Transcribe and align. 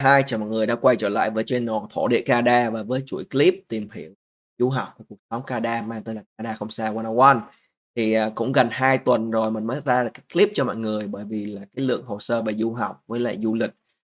hai 0.00 0.22
chào 0.26 0.38
mọi 0.38 0.48
người 0.48 0.66
đã 0.66 0.74
quay 0.74 0.96
trở 0.96 1.08
lại 1.08 1.30
với 1.30 1.44
channel 1.44 1.76
Thổ 1.90 2.08
Địa 2.08 2.22
Canada 2.26 2.70
và 2.70 2.82
với 2.82 3.02
chuỗi 3.06 3.24
clip 3.24 3.54
tìm 3.68 3.88
hiểu 3.90 4.12
du 4.58 4.68
học 4.68 4.94
của 4.98 5.04
cuộc 5.08 5.16
sống 5.30 5.42
Canada 5.46 5.82
mang 5.82 6.04
tên 6.04 6.16
là 6.16 6.22
Canada 6.38 6.54
không 6.54 6.70
xa 6.70 6.92
101. 6.92 7.36
Thì 7.96 8.12
à, 8.12 8.30
cũng 8.34 8.52
gần 8.52 8.68
2 8.70 8.98
tuần 8.98 9.30
rồi 9.30 9.50
mình 9.50 9.66
mới 9.66 9.80
ra 9.84 10.04
được 10.04 10.10
cái 10.14 10.22
clip 10.32 10.50
cho 10.54 10.64
mọi 10.64 10.76
người 10.76 11.06
bởi 11.06 11.24
vì 11.24 11.46
là 11.46 11.60
cái 11.76 11.84
lượng 11.84 12.04
hồ 12.04 12.18
sơ 12.20 12.42
về 12.42 12.54
du 12.54 12.72
học 12.72 13.00
với 13.06 13.20
lại 13.20 13.38
du 13.42 13.54
lịch 13.54 13.70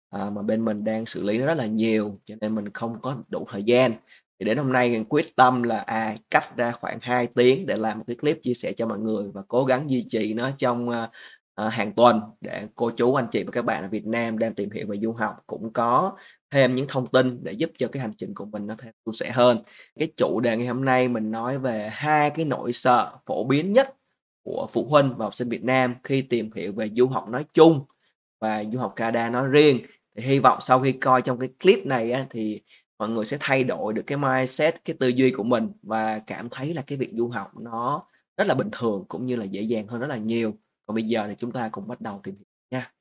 à, 0.10 0.30
mà 0.30 0.42
bên 0.42 0.66
mình 0.66 0.84
đang 0.84 1.06
xử 1.06 1.24
lý 1.24 1.38
nó 1.38 1.46
rất 1.46 1.58
là 1.58 1.66
nhiều 1.66 2.20
cho 2.26 2.36
nên 2.42 2.56
mình 2.56 2.70
không 2.74 3.02
có 3.02 3.16
đủ 3.30 3.46
thời 3.50 3.64
gian. 3.64 3.94
Thì 4.40 4.46
đến 4.46 4.58
hôm 4.58 4.74
nay 4.74 4.90
mình 4.90 5.06
quyết 5.06 5.36
tâm 5.36 5.64
là 5.64 5.80
à 5.80 6.16
cắt 6.30 6.58
ra 6.58 6.72
khoảng 6.72 6.98
2 7.02 7.28
tiếng 7.36 7.66
để 7.66 7.76
làm 7.76 7.98
một 7.98 8.04
cái 8.08 8.16
clip 8.16 8.40
chia 8.42 8.54
sẻ 8.54 8.74
cho 8.74 8.88
mọi 8.88 9.00
người 9.00 9.32
và 9.34 9.42
cố 9.48 9.66
gắng 9.66 9.90
duy 9.90 10.06
trì 10.10 10.34
nó 10.34 10.52
trong 10.58 10.90
à, 10.90 11.10
à, 11.56 11.70
hàng 11.70 11.94
tuần 11.94 12.22
để 12.42 12.68
cô 12.76 12.92
chú 12.92 13.14
anh 13.14 13.28
chị 13.32 13.44
và 13.44 13.52
các 13.52 13.66
bạn 13.66 13.84
ở 13.84 13.90
Việt 13.90 14.06
Nam 14.06 14.40
đang 14.40 14.56
tìm 14.56 14.72
hiểu 14.72 14.88
về 14.88 14.98
du 15.02 15.14
học 15.14 15.36
cũng 15.48 15.74
có 15.74 16.18
thêm 16.52 16.76
những 16.76 16.86
thông 16.90 17.08
tin 17.08 17.44
để 17.44 17.52
giúp 17.52 17.72
cho 17.78 17.88
cái 17.88 18.02
hành 18.02 18.14
trình 18.18 18.34
của 18.34 18.46
mình 18.46 18.68
nó 18.68 18.76
thêm 18.80 18.94
suôn 19.06 19.14
sẻ 19.14 19.32
hơn. 19.32 19.64
Cái 20.00 20.12
chủ 20.18 20.40
đề 20.40 20.58
ngày 20.58 20.68
hôm 20.68 20.86
nay 20.86 21.08
mình 21.08 21.32
nói 21.32 21.58
về 21.60 21.90
hai 21.92 22.30
cái 22.30 22.46
nỗi 22.46 22.74
sợ 22.74 23.12
phổ 23.26 23.44
biến 23.44 23.74
nhất 23.74 23.96
của 24.44 24.68
phụ 24.74 24.88
huynh 24.90 25.16
và 25.18 25.26
học 25.26 25.36
sinh 25.36 25.50
Việt 25.50 25.64
Nam 25.64 25.96
khi 26.04 26.22
tìm 26.22 26.52
hiểu 26.56 26.74
về 26.74 26.90
du 26.96 27.08
học 27.08 27.30
nói 27.30 27.46
chung 27.54 27.86
và 28.42 28.64
du 28.64 28.80
học 28.80 28.94
Canada 28.96 29.30
nói 29.30 29.48
riêng. 29.48 29.80
Thì 30.16 30.24
hy 30.24 30.40
vọng 30.40 30.58
sau 30.62 30.80
khi 30.80 30.92
coi 30.92 31.22
trong 31.22 31.40
cái 31.40 31.50
clip 31.64 31.86
này 31.86 32.12
á, 32.12 32.26
thì 32.30 32.62
mọi 33.00 33.10
người 33.10 33.26
sẽ 33.26 33.38
thay 33.40 33.64
đổi 33.64 33.94
được 33.94 34.04
cái 34.08 34.18
mindset, 34.18 34.86
cái 34.86 34.96
tư 35.00 35.08
duy 35.08 35.32
của 35.32 35.44
mình 35.44 35.72
và 35.82 36.20
cảm 36.20 36.50
thấy 36.50 36.74
là 36.74 36.82
cái 36.82 36.98
việc 36.98 37.10
du 37.14 37.28
học 37.28 37.58
nó 37.58 38.04
rất 38.38 38.48
là 38.48 38.56
bình 38.56 38.70
thường 38.72 39.06
cũng 39.08 39.26
như 39.26 39.36
là 39.36 39.46
dễ 39.46 39.62
dàng 39.62 39.88
hơn 39.88 40.00
rất 40.00 40.08
là 40.08 40.18
nhiều. 40.18 40.54
Còn 40.86 40.96
bây 40.96 41.04
giờ 41.04 41.26
thì 41.28 41.36
chúng 41.40 41.52
ta 41.52 41.70
cùng 41.72 41.88
bắt 41.88 42.02
đầu 42.02 42.20
tìm 42.24 42.36
hiểu 42.36 42.46
nha. 42.72 42.92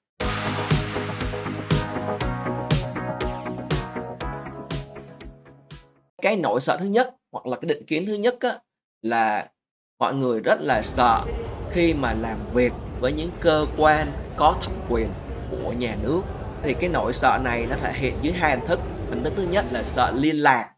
Cái 6.23 6.37
nỗi 6.37 6.61
sợ 6.61 6.77
thứ 6.81 6.87
nhất 6.87 7.15
hoặc 7.33 7.47
là 7.47 7.57
cái 7.57 7.69
định 7.69 7.87
kiến 7.87 8.07
thứ 8.07 8.15
nhất 8.15 8.37
á, 8.41 8.59
là 9.03 9.51
mọi 9.99 10.15
người 10.15 10.41
rất 10.41 10.61
là 10.61 10.83
sợ 10.83 11.25
khi 11.71 11.95
mà 11.95 12.13
làm 12.13 12.39
việc 12.55 12.73
với 13.01 13.13
những 13.13 13.31
cơ 13.41 13.67
quan 13.77 14.09
có 14.37 14.57
thẩm 14.63 14.75
quyền 14.89 15.09
của 15.51 15.73
nhà 15.73 15.97
nước. 16.03 16.23
Thì 16.63 16.75
cái 16.75 16.91
nỗi 16.91 17.13
sợ 17.13 17.39
này 17.45 17.67
nó 17.67 17.77
thể 17.81 17.93
hiện 17.93 18.15
dưới 18.23 18.33
hai 18.33 18.51
hình 18.51 18.69
thức. 18.69 18.81
Hình 19.11 19.25
thức 19.25 19.33
thứ 19.37 19.47
nhất 19.51 19.65
là 19.71 19.83
sợ 19.83 20.13
liên 20.15 20.37
lạc, 20.37 20.75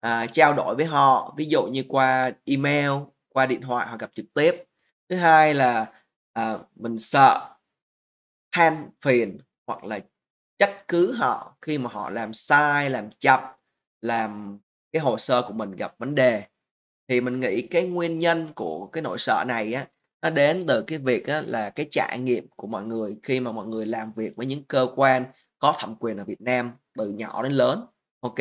à, 0.00 0.26
trao 0.26 0.54
đổi 0.54 0.74
với 0.74 0.84
họ, 0.84 1.34
ví 1.36 1.44
dụ 1.44 1.66
như 1.66 1.84
qua 1.88 2.30
email, 2.44 2.90
qua 3.32 3.46
điện 3.46 3.60
thoại 3.60 3.86
hoặc 3.88 4.00
gặp 4.00 4.10
trực 4.14 4.26
tiếp. 4.34 4.64
Thứ 5.08 5.16
hai 5.16 5.54
là 5.54 5.86
à, 6.38 6.58
mình 6.76 6.98
sợ 6.98 7.48
than 8.52 8.90
phiền 9.04 9.38
hoặc 9.66 9.84
là 9.84 10.00
trách 10.58 10.88
cứ 10.88 11.12
họ 11.12 11.56
khi 11.62 11.78
mà 11.78 11.90
họ 11.92 12.10
làm 12.10 12.32
sai, 12.32 12.90
làm 12.90 13.10
chậm, 13.18 13.40
làm 14.00 14.58
cái 14.92 15.02
hồ 15.02 15.18
sơ 15.18 15.42
của 15.42 15.52
mình 15.52 15.72
gặp 15.72 15.94
vấn 15.98 16.14
đề. 16.14 16.42
Thì 17.08 17.20
mình 17.20 17.40
nghĩ 17.40 17.62
cái 17.62 17.86
nguyên 17.86 18.18
nhân 18.18 18.52
của 18.54 18.86
cái 18.86 19.02
nỗi 19.02 19.18
sợ 19.18 19.44
này 19.46 19.72
á, 19.72 19.86
nó 20.22 20.30
đến 20.30 20.64
từ 20.68 20.82
cái 20.86 20.98
việc 20.98 21.26
á, 21.26 21.42
là 21.46 21.70
cái 21.70 21.88
trải 21.90 22.18
nghiệm 22.18 22.48
của 22.56 22.66
mọi 22.66 22.84
người 22.84 23.16
khi 23.22 23.40
mà 23.40 23.52
mọi 23.52 23.66
người 23.66 23.86
làm 23.86 24.12
việc 24.12 24.36
với 24.36 24.46
những 24.46 24.64
cơ 24.64 24.86
quan 24.96 25.24
có 25.58 25.74
thẩm 25.78 25.94
quyền 25.94 26.16
ở 26.16 26.24
Việt 26.24 26.40
Nam 26.40 26.72
từ 26.98 27.10
nhỏ 27.10 27.42
đến 27.42 27.52
lớn. 27.52 27.86
Ok, 28.20 28.38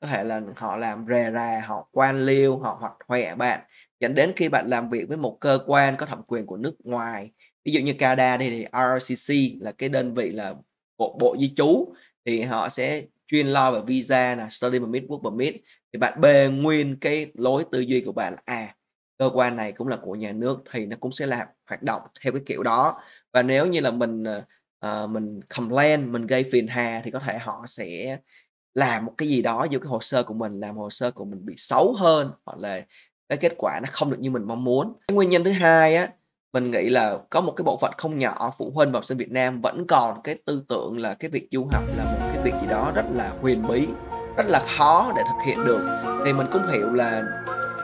có 0.00 0.06
thể 0.06 0.24
là 0.24 0.40
họ 0.56 0.76
làm 0.76 1.06
rề 1.08 1.30
rà, 1.34 1.60
họ 1.66 1.88
quan 1.92 2.26
liêu, 2.26 2.58
họ 2.58 2.76
hoặc 2.80 2.92
hoẹ 3.08 3.34
bạn 3.34 3.60
dẫn 4.02 4.14
đến 4.14 4.32
khi 4.36 4.48
bạn 4.48 4.66
làm 4.66 4.90
việc 4.90 5.08
với 5.08 5.16
một 5.16 5.36
cơ 5.40 5.58
quan 5.66 5.96
có 5.96 6.06
thẩm 6.06 6.22
quyền 6.26 6.46
của 6.46 6.56
nước 6.56 6.74
ngoài 6.84 7.30
ví 7.64 7.72
dụ 7.72 7.80
như 7.80 7.92
Canada 7.92 8.36
đây 8.36 8.50
thì 8.50 8.66
RCC 8.72 9.34
là 9.60 9.72
cái 9.72 9.88
đơn 9.88 10.14
vị 10.14 10.32
là 10.32 10.54
bộ 10.98 11.16
bộ 11.20 11.36
di 11.40 11.52
trú 11.56 11.94
thì 12.24 12.42
họ 12.42 12.68
sẽ 12.68 13.02
chuyên 13.26 13.46
lo 13.46 13.70
về 13.72 13.80
visa 13.86 14.34
là 14.34 14.48
study 14.50 14.78
permit 14.78 15.04
work 15.08 15.22
permit. 15.22 15.62
Thì 15.92 15.98
bạn 15.98 16.20
bê 16.20 16.48
nguyên 16.48 16.96
cái 17.00 17.32
lối 17.34 17.64
tư 17.72 17.80
duy 17.80 18.00
của 18.00 18.12
bạn 18.12 18.32
là 18.32 18.42
à 18.44 18.74
cơ 19.18 19.30
quan 19.34 19.56
này 19.56 19.72
cũng 19.72 19.88
là 19.88 19.96
của 19.96 20.14
nhà 20.14 20.32
nước 20.32 20.62
thì 20.70 20.86
nó 20.86 20.96
cũng 21.00 21.12
sẽ 21.12 21.26
làm 21.26 21.46
hoạt 21.66 21.82
động 21.82 22.02
theo 22.20 22.32
cái 22.32 22.42
kiểu 22.46 22.62
đó. 22.62 23.00
Và 23.32 23.42
nếu 23.42 23.66
như 23.66 23.80
là 23.80 23.90
mình 23.90 24.24
uh, 24.86 25.10
mình 25.10 25.40
complain 25.56 26.12
mình 26.12 26.26
gây 26.26 26.44
phiền 26.52 26.66
hà 26.66 27.02
thì 27.04 27.10
có 27.10 27.18
thể 27.18 27.38
họ 27.38 27.64
sẽ 27.66 28.18
làm 28.74 29.04
một 29.04 29.14
cái 29.18 29.28
gì 29.28 29.42
đó 29.42 29.66
giữa 29.70 29.78
cái 29.78 29.88
hồ 29.88 30.00
sơ 30.00 30.22
của 30.22 30.34
mình 30.34 30.60
làm 30.60 30.76
hồ 30.76 30.90
sơ 30.90 31.10
của 31.10 31.24
mình 31.24 31.46
bị 31.46 31.54
xấu 31.56 31.92
hơn 31.92 32.30
hoặc 32.44 32.58
là 32.58 32.82
cái 33.32 33.50
kết 33.50 33.54
quả 33.58 33.80
nó 33.80 33.88
không 33.92 34.10
được 34.10 34.20
như 34.20 34.30
mình 34.30 34.44
mong 34.46 34.64
muốn. 34.64 34.92
Cái 35.08 35.14
nguyên 35.14 35.28
nhân 35.28 35.44
thứ 35.44 35.50
hai 35.50 35.96
á, 35.96 36.08
mình 36.52 36.70
nghĩ 36.70 36.88
là 36.88 37.18
có 37.30 37.40
một 37.40 37.54
cái 37.56 37.62
bộ 37.62 37.78
phận 37.80 37.92
không 37.98 38.18
nhỏ 38.18 38.54
phụ 38.58 38.70
huynh 38.74 38.92
và 38.92 38.96
học 38.96 39.06
sinh 39.06 39.18
Việt 39.18 39.30
Nam 39.30 39.60
vẫn 39.60 39.86
còn 39.86 40.22
cái 40.24 40.36
tư 40.44 40.64
tưởng 40.68 40.98
là 40.98 41.14
cái 41.14 41.30
việc 41.30 41.48
du 41.50 41.68
học 41.72 41.84
là 41.96 42.04
một 42.04 42.18
cái 42.34 42.42
việc 42.42 42.54
gì 42.60 42.66
đó 42.70 42.92
rất 42.94 43.04
là 43.14 43.32
huyền 43.40 43.62
bí, 43.68 43.86
rất 44.36 44.46
là 44.46 44.62
khó 44.76 45.12
để 45.16 45.22
thực 45.22 45.46
hiện 45.46 45.64
được. 45.64 46.00
Thì 46.24 46.32
mình 46.32 46.46
cũng 46.52 46.62
hiểu 46.72 46.92
là 46.92 47.22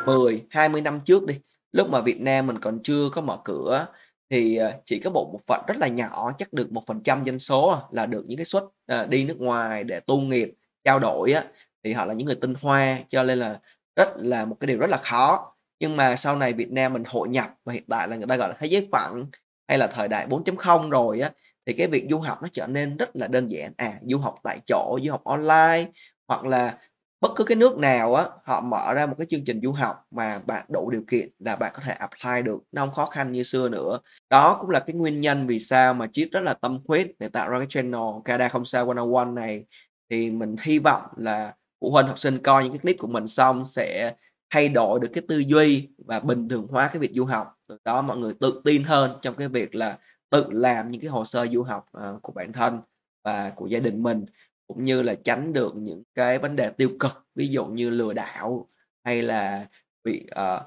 10 0.06 0.42
20 0.50 0.80
năm 0.80 1.00
trước 1.04 1.26
đi, 1.26 1.34
lúc 1.72 1.90
mà 1.90 2.00
Việt 2.00 2.20
Nam 2.20 2.46
mình 2.46 2.58
còn 2.58 2.78
chưa 2.82 3.08
có 3.12 3.20
mở 3.20 3.38
cửa, 3.44 3.86
thì 4.30 4.56
ờ, 4.56 4.72
chỉ 4.84 5.00
có 5.00 5.10
một 5.10 5.30
bộ 5.32 5.40
phận 5.46 5.60
rất 5.66 5.78
là 5.78 5.88
nhỏ, 5.88 6.32
chắc 6.38 6.52
được 6.52 6.72
một 6.72 6.82
phần 6.86 7.02
trăm 7.02 7.24
dân 7.24 7.38
số 7.38 7.78
là 7.90 8.06
được 8.06 8.24
những 8.26 8.38
cái 8.38 8.46
suất 8.46 8.64
ờ, 8.86 9.06
đi 9.06 9.24
nước 9.24 9.36
ngoài 9.38 9.84
để 9.84 10.00
tu 10.00 10.20
nghiệp, 10.20 10.54
trao 10.84 10.98
đổi 10.98 11.32
á, 11.32 11.44
thì 11.84 11.92
họ 11.92 12.04
là 12.04 12.14
những 12.14 12.26
người 12.26 12.38
tinh 12.40 12.54
hoa, 12.60 12.98
cho 13.08 13.22
nên 13.22 13.38
là 13.38 13.58
rất 13.98 14.08
là, 14.16 14.44
một 14.44 14.56
cái 14.60 14.66
điều 14.66 14.78
rất 14.78 14.90
là 14.90 14.96
khó. 14.96 15.54
Nhưng 15.80 15.96
mà 15.96 16.16
sau 16.16 16.36
này 16.36 16.52
Việt 16.52 16.70
Nam 16.72 16.92
mình 16.92 17.04
hội 17.06 17.28
nhập 17.28 17.50
và 17.64 17.72
hiện 17.72 17.84
tại 17.88 18.08
là 18.08 18.16
người 18.16 18.26
ta 18.28 18.36
gọi 18.36 18.48
là 18.48 18.54
thế 18.58 18.66
giới 18.66 18.88
phẳng 18.92 19.26
hay 19.68 19.78
là 19.78 19.86
thời 19.86 20.08
đại 20.08 20.26
4.0 20.26 20.90
rồi 20.90 21.20
á, 21.20 21.30
thì 21.66 21.72
cái 21.72 21.86
việc 21.86 22.06
du 22.10 22.18
học 22.18 22.42
nó 22.42 22.48
trở 22.52 22.66
nên 22.66 22.96
rất 22.96 23.16
là 23.16 23.28
đơn 23.28 23.50
giản. 23.50 23.72
À 23.76 23.94
du 24.02 24.18
học 24.18 24.34
tại 24.44 24.58
chỗ, 24.66 24.98
du 25.04 25.10
học 25.10 25.24
online 25.24 25.86
hoặc 26.28 26.44
là 26.46 26.78
bất 27.20 27.32
cứ 27.36 27.44
cái 27.44 27.56
nước 27.56 27.78
nào 27.78 28.14
á, 28.14 28.24
họ 28.44 28.60
mở 28.60 28.94
ra 28.94 29.06
một 29.06 29.14
cái 29.18 29.26
chương 29.30 29.44
trình 29.44 29.60
du 29.62 29.72
học 29.72 30.04
mà 30.10 30.38
bạn 30.46 30.64
đủ 30.68 30.90
điều 30.90 31.02
kiện 31.08 31.28
là 31.38 31.56
bạn 31.56 31.72
có 31.74 31.82
thể 31.86 31.92
apply 31.92 32.42
được, 32.44 32.58
nó 32.72 32.82
không 32.82 32.94
khó 32.94 33.06
khăn 33.06 33.32
như 33.32 33.42
xưa 33.42 33.68
nữa. 33.68 33.98
Đó 34.30 34.58
cũng 34.60 34.70
là 34.70 34.80
cái 34.80 34.94
nguyên 34.96 35.20
nhân 35.20 35.46
vì 35.46 35.58
sao 35.58 35.94
mà 35.94 36.06
Chip 36.12 36.28
rất 36.32 36.40
là 36.40 36.54
tâm 36.54 36.80
huyết 36.88 37.10
để 37.18 37.28
tạo 37.28 37.48
ra 37.50 37.58
cái 37.58 37.66
channel 37.70 38.00
Canada 38.24 38.48
không 38.48 38.64
sao 38.64 38.86
101 38.86 39.28
này. 39.28 39.64
Thì 40.10 40.30
mình 40.30 40.56
hy 40.62 40.78
vọng 40.78 41.02
là 41.16 41.54
phụ 41.80 41.90
huynh 41.90 42.06
học 42.06 42.18
sinh 42.18 42.38
coi 42.38 42.62
những 42.62 42.72
cái 42.72 42.78
clip 42.78 42.96
của 42.98 43.06
mình 43.06 43.26
xong 43.26 43.64
sẽ 43.66 44.14
thay 44.50 44.68
đổi 44.68 45.00
được 45.00 45.08
cái 45.12 45.22
tư 45.28 45.38
duy 45.38 45.88
và 45.98 46.20
bình 46.20 46.48
thường 46.48 46.66
hóa 46.70 46.88
cái 46.92 46.98
việc 46.98 47.10
du 47.14 47.24
học. 47.24 47.54
Từ 47.66 47.78
đó 47.84 48.02
mọi 48.02 48.16
người 48.16 48.34
tự 48.40 48.60
tin 48.64 48.84
hơn 48.84 49.18
trong 49.22 49.34
cái 49.34 49.48
việc 49.48 49.74
là 49.74 49.98
tự 50.30 50.44
làm 50.50 50.90
những 50.90 51.00
cái 51.00 51.10
hồ 51.10 51.24
sơ 51.24 51.46
du 51.46 51.62
học 51.62 51.86
uh, 51.96 52.22
của 52.22 52.32
bản 52.32 52.52
thân 52.52 52.80
và 53.24 53.50
của 53.50 53.66
gia 53.66 53.78
đình 53.78 54.02
mình 54.02 54.24
cũng 54.66 54.84
như 54.84 55.02
là 55.02 55.14
tránh 55.24 55.52
được 55.52 55.76
những 55.76 56.02
cái 56.14 56.38
vấn 56.38 56.56
đề 56.56 56.70
tiêu 56.70 56.90
cực 57.00 57.26
ví 57.34 57.48
dụ 57.48 57.66
như 57.66 57.90
lừa 57.90 58.12
đảo 58.12 58.68
hay 59.04 59.22
là 59.22 59.66
bị 60.04 60.26
uh, 60.40 60.62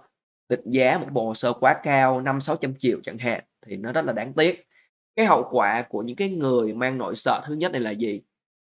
định 0.49 0.61
giá 0.65 0.97
một 0.97 1.07
bộ 1.11 1.27
hồ 1.27 1.33
sơ 1.33 1.53
quá 1.53 1.75
cao 1.83 2.21
năm 2.21 2.41
sáu 2.41 2.55
trăm 2.55 2.73
triệu 2.77 2.99
chẳng 3.03 3.17
hạn 3.17 3.43
thì 3.65 3.77
nó 3.77 3.91
rất 3.91 4.05
là 4.05 4.13
đáng 4.13 4.33
tiếc. 4.33 4.67
Cái 5.15 5.25
hậu 5.25 5.47
quả 5.51 5.81
của 5.81 6.01
những 6.01 6.15
cái 6.15 6.29
người 6.29 6.73
mang 6.73 6.97
nội 6.97 7.15
sợ 7.15 7.41
thứ 7.47 7.53
nhất 7.53 7.71
này 7.71 7.81
là 7.81 7.91
gì? 7.91 8.21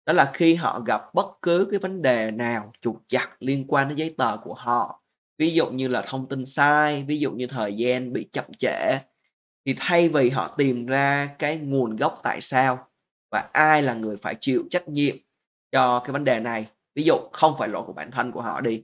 Đó 0.09 0.15
là 0.15 0.31
khi 0.35 0.55
họ 0.55 0.81
gặp 0.81 1.15
bất 1.15 1.27
cứ 1.43 1.69
cái 1.71 1.81
vấn 1.81 2.03
đề 2.03 2.31
nào 2.31 2.73
trục 2.81 3.03
trặc 3.09 3.43
liên 3.43 3.65
quan 3.69 3.89
đến 3.89 3.97
giấy 3.97 4.15
tờ 4.19 4.37
của 4.37 4.55
họ, 4.55 5.03
ví 5.39 5.55
dụ 5.55 5.71
như 5.71 5.89
là 5.89 6.03
thông 6.07 6.29
tin 6.29 6.47
sai, 6.47 7.05
ví 7.09 7.19
dụ 7.19 7.33
như 7.33 7.47
thời 7.47 7.75
gian 7.77 8.13
bị 8.13 8.29
chậm 8.33 8.45
trễ, 8.59 8.99
thì 9.67 9.75
thay 9.79 10.09
vì 10.09 10.31
họ 10.31 10.49
tìm 10.49 10.87
ra 10.87 11.29
cái 11.39 11.57
nguồn 11.57 11.97
gốc 11.97 12.21
tại 12.23 12.41
sao 12.41 12.89
và 13.31 13.49
ai 13.53 13.83
là 13.83 13.95
người 13.95 14.17
phải 14.17 14.35
chịu 14.41 14.65
trách 14.71 14.89
nhiệm 14.89 15.17
cho 15.73 16.01
cái 16.01 16.13
vấn 16.13 16.25
đề 16.25 16.41
này, 16.41 16.67
ví 16.95 17.03
dụ 17.03 17.15
không 17.33 17.55
phải 17.59 17.69
lỗi 17.69 17.83
của 17.87 17.93
bản 17.93 18.11
thân 18.11 18.33
của 18.33 18.43
họ 18.43 18.61
đi, 18.61 18.83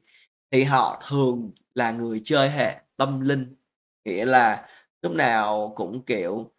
thì 0.50 0.64
họ 0.64 1.02
thường 1.08 1.50
là 1.74 1.90
người 1.90 2.20
chơi 2.24 2.50
hệ 2.50 2.76
tâm 2.96 3.20
linh. 3.20 3.56
Nghĩa 4.04 4.24
là 4.24 4.68
lúc 5.02 5.12
nào 5.12 5.72
cũng, 5.76 6.02
kiểu, 6.04 6.50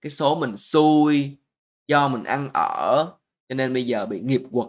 cái 0.00 0.10
số 0.10 0.34
mình 0.34 0.56
xui, 0.56 1.36
do 1.88 2.08
mình 2.08 2.24
ăn 2.24 2.50
ở 2.54 3.06
cho 3.50 3.54
nên 3.54 3.72
bây 3.72 3.86
giờ 3.86 4.06
bị 4.06 4.20
nghiệp 4.20 4.42
quật. 4.52 4.68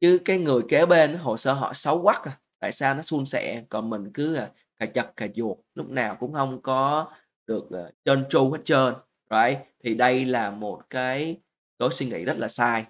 Chứ 0.00 0.18
cái 0.24 0.38
người 0.38 0.62
kế 0.68 0.86
bên 0.86 1.14
hồ 1.14 1.36
sơ 1.36 1.52
họ 1.52 1.72
xấu 1.74 2.02
quắc 2.02 2.24
à. 2.24 2.38
Tại 2.58 2.72
sao 2.72 2.94
nó 2.94 3.02
suôn 3.02 3.26
sẻ? 3.26 3.62
Còn 3.68 3.90
mình 3.90 4.12
cứ 4.14 4.34
à, 4.34 4.50
cà 4.78 4.86
chật 4.86 5.16
cà 5.16 5.26
chuột 5.34 5.58
lúc 5.74 5.90
nào 5.90 6.16
cũng 6.20 6.32
không 6.32 6.62
có 6.62 7.10
được 7.46 7.64
uh, 7.64 7.94
trơn 8.04 8.24
tru 8.30 8.50
hết 8.52 8.58
trơn 8.64 8.94
right? 9.30 9.58
Thì 9.84 9.94
đây 9.94 10.24
là 10.24 10.50
một 10.50 10.90
cái 10.90 11.40
lối 11.78 11.90
suy 11.92 12.06
nghĩ 12.06 12.24
rất 12.24 12.38
là 12.38 12.48
sai. 12.48 12.84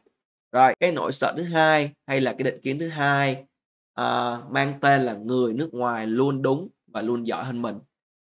Rồi 0.53 0.75
cái 0.81 0.93
nỗi 0.93 1.13
sợ 1.13 1.35
thứ 1.37 1.43
hai 1.43 1.91
hay 2.07 2.21
là 2.21 2.33
cái 2.33 2.45
định 2.45 2.61
kiến 2.63 2.79
thứ 2.79 2.89
hai 2.89 3.33
uh, 4.01 4.51
mang 4.51 4.79
tên 4.81 5.03
là 5.03 5.15
người 5.15 5.53
nước 5.53 5.75
ngoài 5.75 6.07
luôn 6.07 6.43
đúng 6.43 6.69
và 6.87 7.03
luôn 7.03 7.27
giỏi 7.27 7.45
hơn 7.45 7.63
mình. 7.63 7.79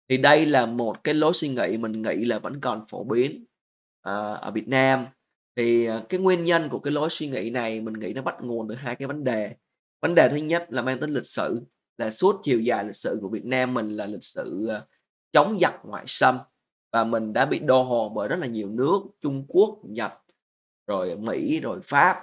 Thì 0.09 0.17
đây 0.17 0.47
là 0.47 0.67
một 0.67 1.05
cái 1.05 1.15
lối 1.15 1.35
suy 1.35 1.49
nghĩ 1.49 1.77
mình 1.77 2.03
nghĩ 2.03 2.25
là 2.25 2.39
vẫn 2.39 2.61
còn 2.61 2.87
phổ 2.89 3.05
biến 3.05 3.45
uh, 4.09 4.41
ở 4.41 4.51
Việt 4.55 4.69
Nam 4.69 5.07
thì 5.59 5.87
ờ, 5.87 6.07
cái 6.09 6.21
nguyên 6.21 6.45
nhân 6.45 6.69
của 6.71 6.79
cái 6.79 6.93
lối 6.93 7.11
suy 7.11 7.29
nghĩ 7.29 7.51
này 7.51 7.81
mình 7.81 7.95
nghĩ 7.95 8.13
nó 8.13 8.23
bắt 8.23 8.37
nguồn 8.43 8.69
từ 8.69 8.75
hai 8.75 8.97
cái 8.97 9.09
vấn 9.09 9.25
đề 9.25 9.55
Vấn 10.01 10.15
đề 10.15 10.29
thứ 10.29 10.37
nhất 10.37 10.67
là 10.69 10.83
mang 10.83 11.01
tính 11.01 11.11
lịch 11.11 11.27
sử, 11.27 11.61
là 11.99 12.11
suốt 12.11 12.41
chiều 12.43 12.61
dài 12.61 12.85
lịch 12.85 12.97
sử 12.97 13.19
của 13.23 13.29
Việt 13.29 13.45
Nam 13.45 13.75
mình 13.75 13.89
là 13.97 14.07
lịch 14.07 14.25
sử, 14.25 14.67
ờ, 14.69 14.87
chống 15.33 15.59
giặc 15.61 15.75
ngoại 15.85 16.05
xâm 16.07 16.39
và 16.93 17.05
mình 17.05 17.33
đã 17.33 17.47
bị 17.47 17.59
đô 17.59 17.83
hộ 17.83 18.09
bởi 18.09 18.29
rất 18.29 18.39
là 18.39 18.47
nhiều 18.47 18.69
nước, 18.71 19.01
Trung 19.21 19.45
Quốc, 19.49 19.79
Nhật, 19.85 20.13
rồi 20.87 21.17
Mỹ, 21.17 21.61
rồi 21.61 21.81
Pháp. 21.85 22.17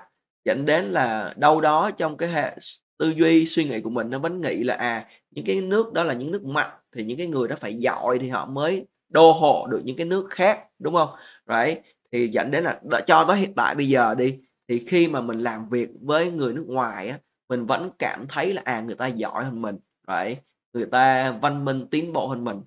dẫn 0.46 0.66
đến 0.66 0.86
là 0.86 1.34
đâu 1.38 1.62
đó 1.62 1.92
trong 1.92 2.18
cái 2.18 2.30
hệ 2.30 2.58
tư 2.98 3.14
duy, 3.18 3.46
suy 3.46 3.66
nghĩ 3.66 3.82
của 3.82 3.90
mình 3.90 4.10
nó 4.10 4.20
vẫn 4.20 4.42
nghĩ 4.42 4.64
là, 4.64 4.76
à, 4.76 5.08
những 5.32 5.46
cái 5.46 5.62
nước 5.62 5.94
đó 5.94 6.04
là 6.04 6.14
những 6.14 6.32
nước 6.32 6.44
mạnh, 6.46 6.72
thì 6.96 7.04
những 7.04 7.18
cái 7.18 7.28
người 7.28 7.48
đó 7.48 7.56
phải 7.60 7.76
giỏi 7.76 8.20
thì 8.22 8.30
họ 8.30 8.46
mới 8.46 8.86
đô 9.10 9.32
hộ 9.32 9.68
được 9.72 9.82
những 9.86 9.96
cái 9.98 10.06
nước 10.06 10.28
khác, 10.30 10.60
đúng 10.80 10.96
không 10.96 11.10
Đấy, 11.46 11.82
thì 12.16 12.28
dẫn 12.28 12.52
đến 12.52 12.64
là 12.64 12.80
đã 12.92 13.02
cho 13.08 13.26
tới 13.28 13.38
hiện 13.38 13.54
tại 13.56 13.76
bây 13.76 13.88
giờ 13.88 14.16
đi, 14.16 14.40
thì 14.68 14.86
khi 14.88 15.08
mà 15.08 15.22
mình 15.22 15.40
làm 15.40 15.70
việc 15.70 15.90
với 16.02 16.32
người 16.32 16.54
nước 16.54 16.66
ngoài 16.68 17.10
á, 17.10 17.20
mình 17.50 17.66
vẫn 17.66 17.92
cảm 18.00 18.26
thấy 18.30 18.54
là, 18.54 18.62
à, 18.66 18.82
người 18.82 18.96
ta 18.96 19.08
giỏi 19.08 19.44
hơn 19.44 19.62
mình, 19.62 19.78
phải 20.08 20.38
người 20.74 20.86
ta 20.86 21.32
văn 21.32 21.66
minh, 21.66 21.88
tiến 21.92 22.14
bộ 22.14 22.28
hơn 22.28 22.44
mình. 22.44 22.62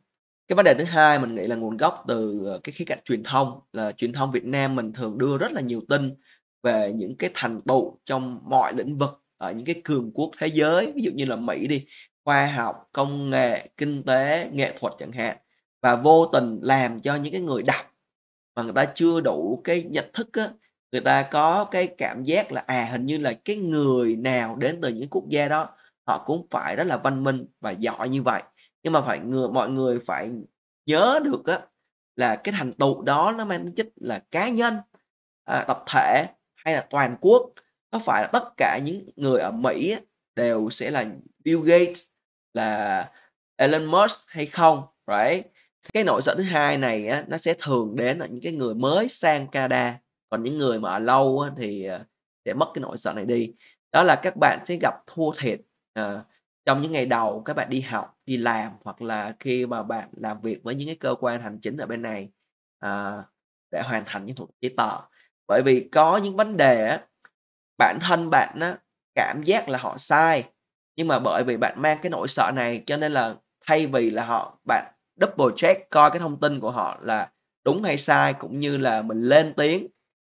Cái 0.49 0.57
vấn 0.57 0.65
đề 0.65 0.75
thứ 0.75 0.85
hai 0.85 1.19
mình 1.19 1.35
nghĩ 1.35 1.47
là 1.47 1.57
nguồn 1.57 1.77
gốc 1.77 2.05
từ, 2.09 2.45
ờ, 2.47 2.61
cái 2.65 2.73
khía 2.73 2.85
cạnh 2.85 2.99
truyền 3.05 3.23
thông, 3.23 3.61
là 3.73 3.93
truyền 3.93 4.13
thông 4.13 4.33
Việt 4.33 4.45
Nam 4.45 4.77
mình 4.77 4.93
thường 4.93 5.19
đưa 5.19 5.39
rất 5.39 5.53
là 5.53 5.61
nhiều 5.61 5.83
tin 5.89 6.15
về 6.63 6.93
những 6.97 7.17
cái 7.17 7.31
thành 7.35 7.61
tựu 7.63 7.99
trong 8.05 8.41
mọi 8.45 8.73
lĩnh 8.77 8.97
vực 8.97 9.23
ở 9.39 9.53
những 9.53 9.65
cái 9.67 9.81
cường 9.85 10.11
quốc 10.15 10.31
thế 10.39 10.47
giới, 10.47 10.93
ví 10.97 11.03
dụ 11.03 11.11
như 11.15 11.25
là 11.25 11.37
Mỹ 11.37 11.67
đi, 11.67 11.87
khoa 12.25 12.47
học, 12.47 12.89
công 12.93 13.31
nghệ, 13.31 13.69
kinh 13.77 14.03
tế, 14.03 14.49
nghệ 14.53 14.73
thuật 14.81 14.93
chẳng 14.99 15.13
hạn. 15.13 15.37
Và 15.83 15.97
vô 15.97 16.27
tình 16.33 16.59
làm 16.63 17.01
cho 17.01 17.17
những 17.17 17.33
cái 17.33 17.43
người 17.43 17.63
đọc 17.63 17.87
mà 18.59 18.65
người 18.65 18.73
ta 18.73 18.85
chưa 18.85 19.21
đủ 19.21 19.61
cái 19.65 19.83
nhận 19.83 20.11
thức 20.13 20.29
á, 20.33 20.51
người 20.93 21.01
ta 21.01 21.23
có 21.23 21.65
cái 21.65 21.87
cảm 21.99 22.23
giác 22.23 22.53
là, 22.53 22.63
à, 22.67 22.89
hình 22.91 23.07
như 23.07 23.19
là 23.19 23.33
cái 23.45 23.57
người 23.57 24.17
nào 24.17 24.57
đến 24.57 24.79
từ 24.83 24.89
những 24.89 25.09
quốc 25.11 25.25
gia 25.29 25.49
đó, 25.49 25.69
họ 26.07 26.25
cũng 26.27 26.47
phải 26.51 26.77
rất 26.77 26.85
là 26.85 26.97
văn 26.97 27.25
minh 27.25 27.47
và 27.61 27.71
giỏi 27.71 28.09
như 28.09 28.23
vậy. 28.23 28.43
Nhưng 28.83 28.93
mà 28.93 29.01
phải 29.01 29.19
người 29.19 29.49
mọi 29.49 29.71
người 29.71 29.99
phải 30.07 30.31
nhớ 30.87 31.21
được 31.25 31.47
á, 31.47 31.61
là 32.17 32.37
cái 32.37 32.55
thành 32.59 32.73
tựu 32.73 33.03
đó 33.03 33.35
nó 33.39 33.45
mang 33.45 33.65
tính 33.65 33.75
chất 33.75 33.87
là 33.97 34.23
cá 34.31 34.49
nhân, 34.49 34.77
à, 35.45 35.65
tập 35.69 35.85
thể 35.93 36.27
hay 36.57 36.75
là 36.75 36.87
toàn 36.91 37.17
quốc. 37.21 37.53
Có 37.91 37.99
phải 37.99 38.23
là 38.23 38.29
tất 38.33 38.45
cả 38.57 38.79
những 38.85 39.09
người 39.17 39.41
ở 39.41 39.51
Mỹ 39.51 39.91
á, 39.91 40.01
đều 40.37 40.71
sẽ 40.71 40.91
là 40.91 41.05
Bill 41.45 41.61
Gates, 41.65 42.01
là 42.55 43.11
Elon 43.57 43.85
Musk 43.85 44.29
hay 44.29 44.47
không, 44.47 44.83
right? 45.07 45.47
Cái 45.95 46.05
nỗi 46.05 46.23
sợ 46.23 46.35
thứ 46.37 46.43
hai 46.43 46.79
này 46.79 47.09
á, 47.09 47.25
nó 47.29 47.37
sẽ 47.39 47.55
thường 47.59 47.97
đến 47.97 48.19
ở 48.19 48.27
những 48.27 48.41
cái 48.43 48.53
người 48.53 48.75
mới 48.75 49.09
sang 49.09 49.47
Canada, 49.49 49.99
còn 50.31 50.43
những 50.43 50.59
người 50.59 50.79
mà 50.81 50.91
ở 50.93 50.99
lâu 50.99 51.41
á, 51.41 51.51
thì, 51.57 51.85
ờ, 51.85 52.05
sẽ 52.45 52.55
mất 52.55 52.67
cái 52.75 52.81
nỗi 52.83 52.99
sợ 52.99 53.13
này 53.13 53.25
đi. 53.27 53.53
Đó 53.93 54.03
là 54.03 54.17
các 54.23 54.35
bạn 54.41 54.59
sẽ 54.65 54.77
gặp 54.83 54.95
thua 55.07 55.33
thiệt, 55.39 55.61
à, 55.95 56.25
trong 56.67 56.83
những 56.83 56.93
ngày 56.93 57.07
đầu 57.07 57.43
các 57.45 57.57
bạn 57.57 57.71
đi 57.71 57.81
học, 57.81 58.15
đi 58.27 58.37
làm 58.37 58.73
hoặc 58.85 59.03
là 59.03 59.35
khi 59.41 59.67
mà 59.67 59.83
bạn 59.83 60.09
làm 60.17 60.41
việc 60.41 60.61
với 60.63 60.75
những 60.75 60.87
cái 60.89 60.97
cơ 60.97 61.15
quan 61.21 61.43
hành 61.43 61.59
chính 61.63 61.77
ở 61.77 61.87
bên 61.87 62.03
này, 62.03 62.29
à, 62.79 63.23
để 63.71 63.83
hoàn 63.83 64.03
thành 64.07 64.27
những 64.27 64.37
thủ 64.37 64.47
tục 64.47 64.57
giấy 64.61 64.75
tờ. 64.77 64.99
Bởi 65.49 65.63
vì 65.65 65.89
có 65.93 66.17
những 66.17 66.37
vấn 66.37 66.57
đề 66.57 66.85
á, 66.89 67.01
bản 67.79 67.99
thân 68.03 68.31
bạn 68.31 68.59
á, 68.61 68.77
cảm 69.15 69.43
giác 69.45 69.69
là 69.69 69.79
họ 69.79 69.99
sai, 69.99 70.45
nhưng 70.97 71.09
mà 71.09 71.19
bởi 71.19 71.45
vì 71.45 71.57
bạn 71.57 71.83
mang 71.83 71.99
cái 72.03 72.11
nỗi 72.11 72.29
sợ 72.29 72.53
này 72.55 72.83
cho 72.87 72.97
nên 72.97 73.13
là 73.13 73.35
thay 73.67 73.87
vì 73.87 74.11
là 74.11 74.25
họ 74.27 74.59
bạn 74.69 74.93
double 75.21 75.55
check 75.57 75.91
coi 75.91 76.11
cái 76.11 76.19
thông 76.19 76.41
tin 76.41 76.61
của 76.61 76.71
họ 76.71 76.99
là 77.03 77.31
đúng 77.65 77.83
hay 77.83 77.99
sai, 77.99 78.35
cũng 78.35 78.61
như 78.61 78.77
là 78.77 79.03
mình 79.03 79.23
lên 79.23 79.55
tiếng 79.57 79.87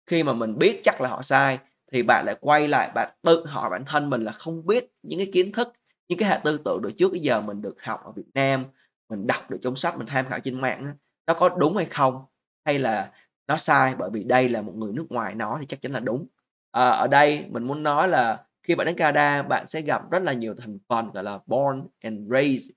khi 0.07 0.23
mà 0.23 0.33
mình 0.33 0.57
biết 0.57 0.81
chắc 0.83 1.01
là 1.01 1.09
họ 1.09 1.21
sai, 1.21 1.59
thì 1.91 2.03
bạn 2.03 2.25
lại 2.25 2.35
quay 2.41 2.67
lại 2.67 2.91
bạn 2.95 3.13
tự 3.21 3.45
hỏi 3.45 3.69
bản 3.69 3.85
thân 3.85 4.09
mình 4.09 4.23
là 4.23 4.31
không 4.31 4.65
biết 4.65 4.85
những 5.03 5.19
cái 5.19 5.29
kiến 5.33 5.51
thức, 5.51 5.73
những 6.07 6.19
cái 6.19 6.29
hệ 6.29 6.39
tư 6.43 6.59
tưởng 6.65 6.79
từ 6.83 6.91
trước 6.91 7.13
giờ 7.13 7.41
mình 7.41 7.61
được 7.61 7.75
học 7.83 8.01
ở 8.05 8.11
Việt 8.11 8.27
Nam, 8.33 8.65
mình 9.09 9.27
đọc 9.27 9.49
được 9.49 9.57
trong 9.61 9.75
sách, 9.75 9.97
mình 9.97 10.07
tham 10.07 10.25
khảo 10.29 10.39
trên 10.39 10.61
mạng 10.61 10.95
nó 11.27 11.33
có 11.33 11.49
đúng 11.49 11.77
hay 11.77 11.85
không? 11.85 12.25
Hay 12.65 12.79
là 12.79 13.11
nó 13.47 13.57
sai 13.57 13.95
bởi 13.95 14.09
vì 14.13 14.23
đây 14.23 14.49
là 14.49 14.61
một 14.61 14.73
người 14.75 14.93
nước 14.93 15.05
ngoài 15.09 15.35
nói 15.35 15.57
thì 15.59 15.65
chắc 15.65 15.81
chắn 15.81 15.91
là 15.91 15.99
đúng. 15.99 16.27
à, 16.71 16.89
ở 16.89 17.07
đây 17.07 17.45
mình 17.49 17.63
muốn 17.63 17.83
nói 17.83 18.07
là 18.07 18.43
khi 18.63 18.75
bạn 18.75 18.87
đến 18.87 18.95
Canada, 18.97 19.43
bạn 19.43 19.67
sẽ 19.67 19.81
gặp 19.81 20.11
rất 20.11 20.23
là 20.23 20.33
nhiều 20.33 20.55
thành 20.59 20.79
phần, 20.89 21.11
gọi 21.11 21.23
là, 21.23 21.39
born 21.45 21.87
and 22.01 22.31
raised 22.31 22.69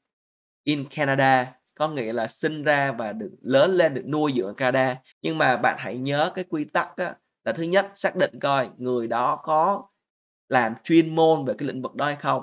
in 0.64 0.84
Canada, 0.90 1.54
có 1.80 1.88
nghĩa 1.88 2.12
là 2.12 2.26
sinh 2.26 2.62
ra 2.62 2.92
và 2.92 3.12
được 3.12 3.30
lớn 3.42 3.70
lên, 3.70 3.94
được 3.94 4.06
nuôi 4.06 4.32
dưỡng 4.36 4.46
ở 4.46 4.52
Canada. 4.52 4.96
Nhưng 5.22 5.38
mà 5.38 5.56
bạn 5.56 5.76
hãy 5.78 5.98
nhớ 5.98 6.32
cái 6.34 6.44
quy 6.48 6.64
tắc 6.64 6.96
á, 6.96 7.14
là 7.44 7.52
thứ 7.52 7.62
nhất 7.62 7.86
xác 7.94 8.16
định 8.16 8.38
coi 8.40 8.68
người 8.76 9.06
đó 9.06 9.40
có 9.42 9.88
làm 10.48 10.74
chuyên 10.84 11.14
môn 11.14 11.44
về 11.44 11.54
cái 11.58 11.68
lĩnh 11.68 11.82
vực 11.82 11.94
đó 11.94 12.06
hay 12.06 12.16
không. 12.16 12.42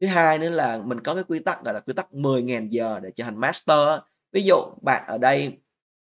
Thứ 0.00 0.06
hai 0.06 0.38
nữa 0.38 0.50
là 0.50 0.78
mình 0.84 1.00
có 1.00 1.14
cái 1.14 1.24
quy 1.24 1.38
tắc, 1.38 1.64
gọi 1.64 1.74
là, 1.74 1.80
quy 1.80 1.92
tắc 1.92 2.12
10.000 2.12 2.68
giờ 2.68 3.00
để 3.02 3.10
trở 3.16 3.24
thành 3.24 3.40
master. 3.40 3.78
Ví 4.32 4.42
dụ 4.42 4.56
bạn 4.82 5.02
ở 5.06 5.18
đây 5.18 5.58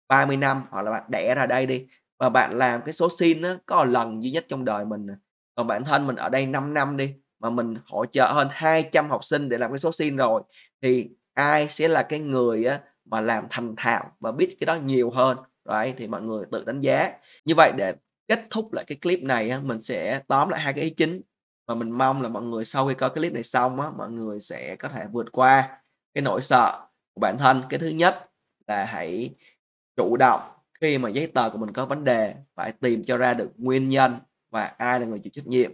30 0.07 0.37
năm 0.37 0.63
hoặc 0.69 0.81
là 0.81 0.91
bạn 0.91 1.03
đẻ 1.09 1.35
ra 1.35 1.45
đây 1.45 1.65
đi, 1.65 1.87
và 2.19 2.29
bạn 2.29 2.57
làm 2.57 2.81
cái 2.81 2.93
số 2.93 3.09
xin 3.09 3.41
đó 3.41 3.55
có 3.65 3.83
lần 3.83 4.23
duy 4.23 4.31
nhất 4.31 4.45
trong 4.49 4.65
đời 4.65 4.85
mình. 4.85 5.07
Còn 5.55 5.67
bản 5.67 5.83
thân 5.83 6.07
mình 6.07 6.15
ở 6.15 6.29
đây 6.29 6.45
5 6.45 6.73
năm 6.73 6.97
đi, 6.97 7.13
mà 7.39 7.49
mình 7.49 7.75
hỗ 7.85 8.05
trợ 8.05 8.31
hơn 8.33 8.47
200 8.51 9.09
học 9.09 9.23
sinh 9.23 9.49
để 9.49 9.57
làm 9.57 9.71
cái 9.71 9.79
số 9.79 9.91
xin 9.91 10.17
rồi, 10.17 10.41
thì 10.81 11.09
ai 11.33 11.67
sẽ 11.69 11.87
là 11.87 12.03
cái 12.03 12.19
người 12.19 12.65
á, 12.65 12.79
mà 13.05 13.21
làm 13.21 13.47
thành 13.49 13.73
thạo 13.77 14.11
và 14.19 14.31
biết 14.31 14.57
cái 14.59 14.65
đó 14.65 14.75
nhiều 14.75 15.11
hơn, 15.11 15.37
đấy, 15.65 15.93
thì 15.97 16.07
mọi 16.07 16.21
người 16.21 16.45
tự 16.51 16.63
đánh 16.63 16.81
giá. 16.81 17.11
Như 17.45 17.53
vậy 17.57 17.71
để 17.77 17.93
kết 18.27 18.39
thúc 18.49 18.73
lại 18.73 18.85
cái 18.87 18.97
clip 19.01 19.23
này 19.23 19.49
á, 19.49 19.59
mình 19.59 19.81
sẽ 19.81 20.21
tóm 20.27 20.49
lại 20.49 20.61
hai 20.61 20.73
cái 20.73 20.83
ý 20.83 20.89
chính, 20.89 21.21
và 21.67 21.75
mình 21.75 21.91
mong 21.91 22.21
là 22.21 22.29
mọi 22.29 22.43
người 22.43 22.65
sau 22.65 22.87
khi 22.87 22.93
coi 22.93 23.09
cái 23.09 23.15
clip 23.15 23.33
này 23.33 23.43
xong 23.43 23.81
á, 23.81 23.89
mọi 23.97 24.11
người 24.11 24.39
sẽ 24.39 24.75
có 24.75 24.89
thể 24.89 25.05
vượt 25.11 25.31
qua 25.31 25.69
cái 26.13 26.21
nỗi 26.21 26.41
sợ 26.41 26.87
của 27.13 27.19
bản 27.21 27.37
thân. 27.39 27.63
Cái 27.69 27.79
thứ 27.79 27.87
nhất 27.87 28.29
là 28.67 28.85
hãy 28.85 29.35
chủ 29.97 30.17
động 30.17 30.41
khi 30.81 30.97
mà 30.97 31.09
giấy 31.09 31.27
tờ 31.27 31.49
của 31.49 31.57
mình 31.57 31.73
có 31.73 31.85
vấn 31.85 32.03
đề, 32.03 32.35
phải 32.55 32.71
tìm 32.71 33.03
cho 33.03 33.17
ra 33.17 33.33
được 33.33 33.51
nguyên 33.57 33.89
nhân 33.89 34.19
và 34.51 34.63
ai 34.77 34.99
là 34.99 35.05
người 35.05 35.19
chịu 35.19 35.31
trách 35.35 35.47
nhiệm 35.47 35.71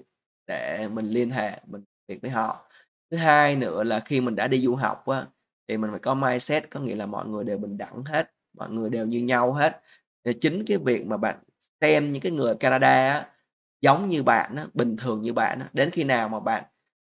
để 0.47 0.87
mình 0.87 1.05
liên 1.05 1.31
hệ, 1.31 1.61
mình 1.67 1.83
việc 2.07 2.19
với 2.21 2.31
họ. 2.31 2.69
Thứ 3.11 3.17
hai 3.17 3.55
nữa 3.55 3.83
là 3.83 3.99
khi 3.99 4.21
mình 4.21 4.35
đã 4.35 4.47
đi 4.47 4.61
du 4.61 4.75
học 4.75 5.07
á, 5.07 5.25
thì 5.67 5.77
mình 5.77 5.91
phải 5.91 5.99
có 5.99 6.13
mindset, 6.13 6.69
có 6.71 6.79
nghĩa 6.79 6.95
là 6.95 7.05
mọi 7.05 7.27
người 7.27 7.43
đều 7.43 7.57
bình 7.57 7.77
đẳng 7.77 8.03
hết, 8.05 8.31
mọi 8.57 8.69
người 8.69 8.89
đều 8.89 9.05
như 9.05 9.19
nhau 9.19 9.53
hết. 9.53 9.81
Thì 10.25 10.33
chính 10.41 10.65
cái 10.65 10.77
việc 10.77 11.05
mà 11.07 11.17
bạn 11.17 11.39
xem 11.81 12.13
những 12.13 12.21
cái 12.21 12.31
người 12.31 12.55
Canada 12.55 12.89
á, 13.13 13.27
giống 13.81 14.09
như 14.09 14.23
bạn 14.23 14.55
á, 14.55 14.67
bình 14.73 14.97
thường 14.97 15.21
như 15.21 15.33
bạn 15.33 15.59
á, 15.59 15.69
đến 15.73 15.91
khi 15.91 16.03
nào 16.03 16.29
mà 16.29 16.39
bạn 16.39 16.63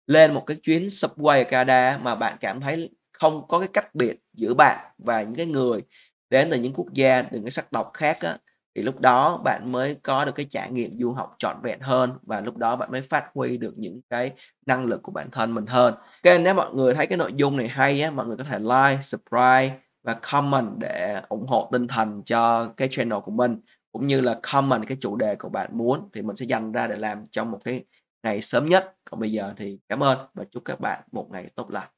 lên 0.06 0.34
một 0.34 0.44
cái 0.46 0.56
chuyến 0.62 0.86
subway 0.86 1.44
ở 1.44 1.50
Canada 1.50 1.98
mà 1.98 2.14
bạn 2.14 2.36
cảm 2.40 2.60
thấy 2.60 2.90
không 3.12 3.48
có 3.48 3.58
cái 3.58 3.68
cách 3.72 3.94
biệt 3.94 4.16
giữa 4.34 4.54
bạn 4.54 4.92
và 4.98 5.22
những 5.22 5.34
cái 5.34 5.46
người 5.46 5.82
đến 6.30 6.48
từ 6.50 6.58
những 6.58 6.72
quốc 6.74 6.86
gia, 6.94 7.22
những 7.30 7.44
cái 7.44 7.50
sắc 7.50 7.70
tộc 7.70 7.90
khác 7.94 8.18
á, 8.20 8.38
thì 8.78 8.84
lúc 8.84 9.00
đó 9.00 9.36
bạn 9.44 9.72
mới 9.72 9.96
có 10.02 10.24
được 10.24 10.34
cái 10.34 10.46
trải 10.50 10.72
nghiệm 10.72 10.98
du 10.98 11.12
học 11.12 11.34
trọn 11.38 11.56
vẹn 11.62 11.80
hơn 11.80 12.12
và 12.22 12.40
lúc 12.40 12.56
đó 12.56 12.76
bạn 12.76 12.92
mới 12.92 13.02
phát 13.02 13.24
huy 13.34 13.56
được 13.56 13.74
những 13.76 14.00
cái 14.10 14.32
năng 14.66 14.84
lực 14.84 15.02
của 15.02 15.12
bản 15.12 15.30
thân 15.30 15.54
mình 15.54 15.66
hơn. 15.66 15.94
Ok 15.94 16.40
nếu 16.40 16.54
mọi 16.54 16.74
người 16.74 16.94
thấy 16.94 17.06
cái 17.06 17.18
nội 17.18 17.32
dung 17.36 17.56
này 17.56 17.68
hay 17.68 18.02
á, 18.02 18.10
mọi 18.10 18.26
người 18.26 18.36
có 18.36 18.44
thể 18.44 18.58
like, 18.58 19.02
subscribe 19.02 19.70
và 20.02 20.14
comment 20.14 20.78
để 20.78 21.22
ủng 21.28 21.46
hộ 21.46 21.68
tinh 21.72 21.88
thần 21.88 22.22
cho 22.24 22.68
cái 22.76 22.88
channel 22.90 23.18
của 23.24 23.32
mình, 23.32 23.60
cũng 23.92 24.06
như 24.06 24.20
là 24.20 24.40
comment 24.52 24.88
cái 24.88 24.98
chủ 25.00 25.16
đề 25.16 25.36
của 25.36 25.48
bạn 25.48 25.70
muốn 25.72 26.08
thì 26.12 26.22
mình 26.22 26.36
sẽ 26.36 26.46
dành 26.46 26.72
ra 26.72 26.86
để 26.86 26.96
làm 26.96 27.26
trong 27.30 27.50
một 27.50 27.60
cái 27.64 27.84
ngày 28.22 28.40
sớm 28.40 28.68
nhất. 28.68 28.94
Còn 29.10 29.20
bây 29.20 29.32
giờ 29.32 29.54
thì 29.56 29.78
cảm 29.88 30.02
ơn 30.02 30.18
và 30.34 30.44
chúc 30.50 30.64
các 30.64 30.80
bạn 30.80 31.02
một 31.12 31.28
ngày 31.30 31.50
tốt 31.54 31.70
lành. 31.70 31.88